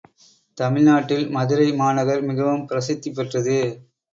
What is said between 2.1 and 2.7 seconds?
மிகவும்